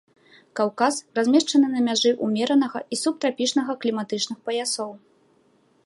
Каўказ 0.59 0.95
размешчаны 1.19 1.67
на 1.75 1.83
мяжы 1.87 2.11
ўмеранага 2.29 2.79
і 2.97 2.99
субтрапічнага 3.03 3.71
кліматычных 3.85 4.37
паясоў. 4.49 4.91